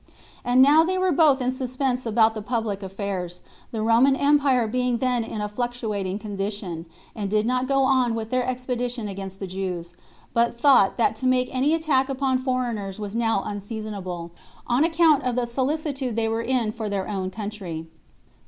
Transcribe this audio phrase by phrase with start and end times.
[0.43, 4.97] And now they were both in suspense about the public affairs, the Roman empire being
[4.97, 9.45] then in a fluctuating condition, and did not go on with their expedition against the
[9.45, 9.93] Jews,
[10.33, 14.31] but thought that to make any attack upon foreigners was now unseasonable,
[14.65, 17.85] on account of the solicitude they were in for their own country.